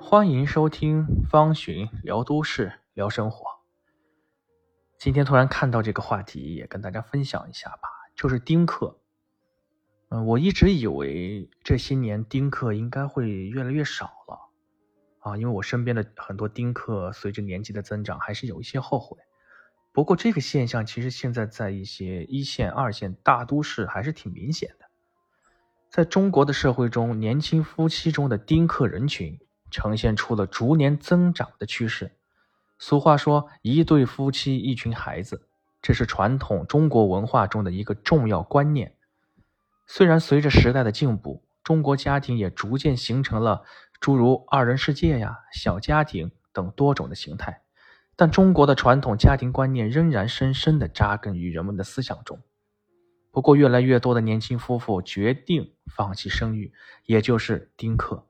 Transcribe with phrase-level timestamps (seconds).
[0.00, 3.46] 欢迎收听方寻聊都市聊生活。
[4.98, 7.88] 今天突然看到这个话题，也跟大家分享一下吧。
[8.14, 8.98] 就是丁克，
[10.08, 14.50] 嗯，我一直以为这些年丁克应该会越来越少了
[15.18, 19.18] 啊，因为我身边的很多丁克随着年纪的增长，还是有一些后悔。
[19.92, 24.86] 不过这个现象其实现在在一些一线、二线大都市还是挺明显的。
[25.90, 29.40] 在中国的社会中，年轻夫妻中的丁克人群。
[29.76, 32.12] 呈现出了逐年增长的趋势。
[32.78, 35.46] 俗话说“一对夫妻一群孩子”，
[35.82, 38.94] 这是传统中国文化中的一个重要观念。
[39.86, 43.64] 虽然随着时代的进步，中国家庭也逐渐形成了
[44.00, 47.60] 诸如二人世界呀、小家庭等多种的形态，
[48.16, 52.40] 但中国的传统家庭观念仍然深深地扎根于人们的思想中。
[53.30, 56.72] 不过，越来越多的年轻夫妇决定放弃生育，
[57.04, 58.24] 也就是丁克。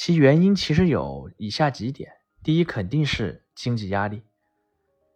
[0.00, 2.08] 其原因其实有以下几点：
[2.44, 4.22] 第一，肯定是经济压力，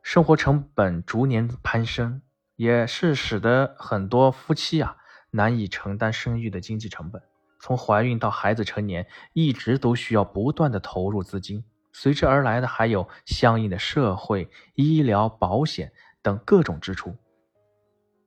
[0.03, 2.21] 生活成本逐年攀升，
[2.57, 4.97] 也是使得很多夫妻啊
[5.31, 7.23] 难以承担生育的经济成本。
[7.61, 17.15] 从怀孕到孩子成年，一直都需要不断的投入资金，随之而来的还有相应的社会、医疗保险等各种支出。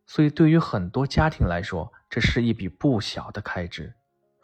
[0.05, 3.93] 所以，对于很多家庭来说，这是一笔不小的开支。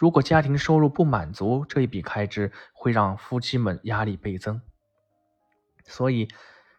[0.02, 4.60] 如果家庭收入不满足，这一笔开支会让夫妻们压力倍增，
[5.86, 6.28] 所以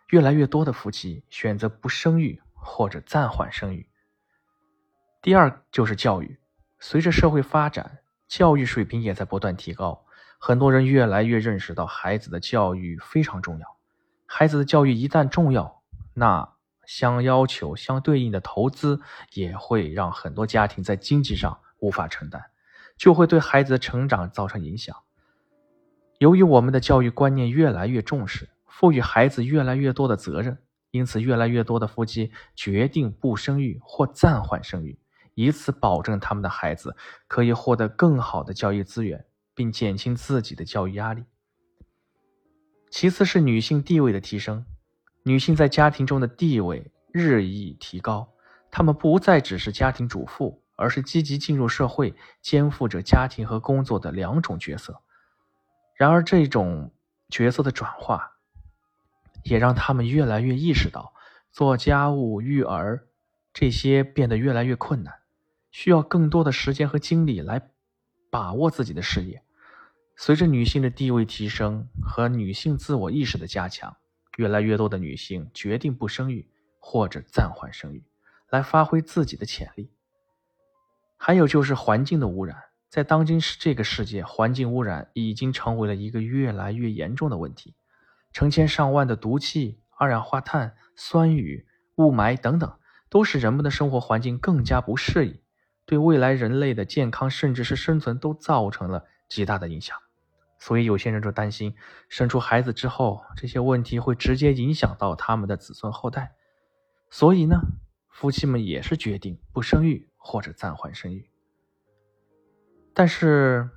[0.08, 3.88] 越来越多的夫妻选择不生育或者暂缓生育。
[5.22, 6.40] 第二就是教育，
[6.80, 10.04] 随着社会发展，教育水平也在不断提高，
[10.40, 13.76] 很多人越来越认识到孩子的教育非常重要。
[14.26, 15.80] 孩子的教育一旦重要，
[16.14, 16.54] 那
[16.86, 19.00] 相要求相对应的投资
[19.32, 22.46] 也会让很多家庭在经济上无法承担。
[23.02, 24.96] 就会对孩子的成长造成影响。
[26.20, 30.56] 由于我们的教育观念越来越重视，赋予孩子越来越多的责任，
[30.92, 34.96] 因此越来越多的夫妻决定不生育或暂缓生育，
[35.34, 36.96] 以此保证他们的孩子
[37.26, 41.24] 可以获得更好的教育资源，并减轻自己的教育压力。
[42.88, 44.64] 其次是女性地位的提升，
[45.24, 48.32] 女性在家庭中的地位日益提高，
[48.70, 50.61] 她们不再只是家庭主妇。
[50.82, 55.00] 而是积极进入社会，肩负着家庭和工作的两种角色。
[55.94, 56.92] 然而，这种
[57.28, 58.32] 角色的转化，
[59.44, 61.14] 也让他们越来越意识到，
[61.52, 63.06] 做家务、育儿
[63.52, 65.20] 这些变得越来越困难，
[65.70, 67.70] 需要更多的时间和精力来
[68.28, 69.44] 把握自己的事业。
[70.16, 73.96] 随着女性的地位提升和女性自我意识的加强，
[74.36, 76.50] 越来越多的女性决定不生育
[76.80, 78.02] 或者暂缓生育，
[78.50, 79.92] 来发挥自己的潜力。
[81.24, 82.56] 还有就是环境的污染，
[82.88, 87.76] 在当今这个世界，环境污染已经成为了一个越来越严重的问题。
[88.32, 92.76] 成千上万的毒气、二氧化碳、酸雨、雾霾等等，
[93.08, 95.40] 都使人们的生活环境更加不适宜，
[95.86, 99.96] 对未来人类的健康甚至是生存都造成了极大的影响。
[100.58, 101.76] 所以有些人就担心，
[102.08, 106.32] 生出孩子之后，这些问题会直接影响到他们的子孙后代。
[107.10, 107.60] 所以呢，
[108.08, 110.08] 夫妻们也是决定不生育。
[110.24, 111.28] 或者暂缓生育，
[112.94, 113.68] 但是，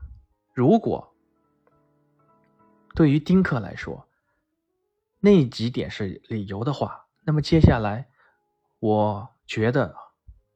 [0.53, 1.13] 如果
[2.94, 4.07] 对于丁克来说，
[5.19, 8.07] 那几点是理由的话，那么接下来，
[8.79, 9.95] 我觉得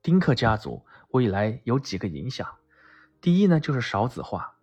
[0.03, 2.47] 丁克家族未来有几个影响。
[3.19, 4.57] 第一呢，就是少子化，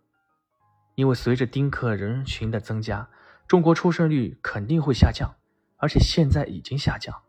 [0.95, 3.09] 因为随着丁克人群的增加，
[3.47, 5.35] 中国出生率肯定会下降，
[5.75, 7.21] 而且现在已经下降，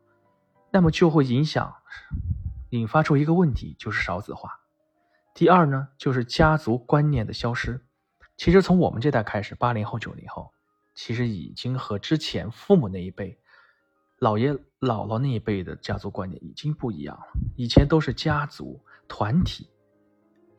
[0.70, 1.75] 那么就会影响。
[2.71, 4.61] 引发出一个问题，就是少子化。
[5.34, 7.84] 第二呢，就是家族观念的消失。
[8.37, 10.53] 其实从我们这代开始，八零后、九零后，
[10.95, 13.39] 其实已经和之前父母那一辈、
[14.19, 17.27] 姥爷姥姥那一辈的家族观念已经不一样了。
[17.57, 19.69] 以前都是家族团体，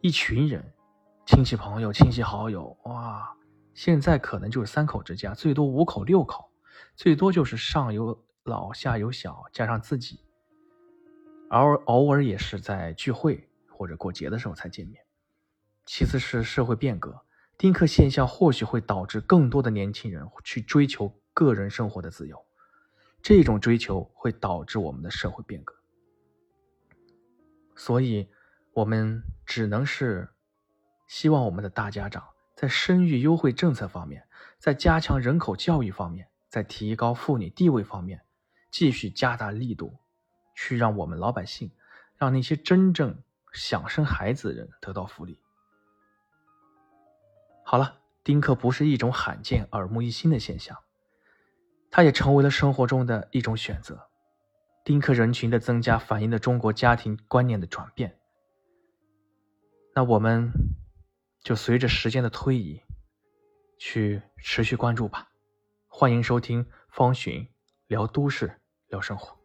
[0.02, 0.74] 一群人，
[1.26, 3.34] 亲戚朋友、亲戚好友，哇，
[3.74, 6.50] 现在可能就是三口之家，最多五口、六口，
[6.96, 10.20] 最多就是上有老下有小，加上自己。
[11.50, 15.04] 而偶尔也是在聚会或者过节的时候才见面。
[15.86, 17.26] 其次是社会变革，
[17.58, 22.46] 丁克现象或许会导致更多的年轻人去追求个人生活的自由，
[23.22, 25.74] 这种追求会导致我们的社会变革。
[27.76, 28.30] 所以，
[28.74, 30.30] 我们只能是
[31.08, 32.24] 希望我们的大家长
[32.56, 34.28] 在生育优惠政策方面，
[34.60, 38.22] 在加强人口教育方面，在提高妇女地位方面，
[38.70, 39.98] 继续加大力度。
[40.62, 41.72] 去让我们老百姓，
[42.18, 43.24] 让那些真正
[43.54, 45.40] 想生孩子的人得到福利。
[47.64, 50.78] 好了，丁克不是一种罕见、耳目一新的现象，
[51.90, 54.10] 它也成为了生活中的一种选择。
[54.84, 58.20] 丁克人群的增加反映了中国家庭观念的转变。
[59.96, 60.52] 那我们
[61.42, 62.82] 就随着时间的推移，
[63.78, 65.30] 去持续关注吧。
[65.88, 67.48] 欢迎收听方寻
[67.88, 68.60] 聊都市，
[68.90, 69.39] 聊生活。